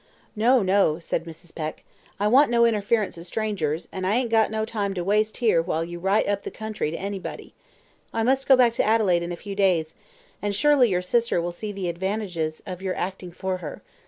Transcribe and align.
"No, 0.35 0.63
no," 0.63 0.97
said 0.97 1.25
Mrs. 1.25 1.53
Peck; 1.53 1.83
"I 2.19 2.27
want 2.27 2.49
no 2.49 2.65
interference 2.65 3.19
of 3.19 3.27
strangers, 3.27 3.87
and 3.91 4.07
I 4.07 4.15
ain't 4.15 4.31
got 4.31 4.49
no 4.49 4.65
time 4.65 4.95
to 4.95 5.03
waste 5.03 5.37
here 5.37 5.61
while 5.61 5.85
you 5.85 5.99
write 5.99 6.27
up 6.27 6.41
the 6.41 6.49
country 6.49 6.89
to 6.89 6.97
anybody. 6.97 7.53
I 8.11 8.23
must 8.23 8.47
go 8.47 8.55
back 8.55 8.73
to 8.73 8.83
Adelaide 8.83 9.21
in 9.21 9.31
a 9.31 9.35
few 9.37 9.53
days, 9.53 9.93
and 10.41 10.55
surely 10.55 10.89
your 10.89 11.03
sister 11.03 11.39
will 11.39 11.51
see 11.51 11.71
the 11.71 11.87
advantages 11.87 12.63
of 12.65 12.81
your 12.81 12.95
acting 12.95 13.31
for 13.31 13.57
her. 13.57 13.83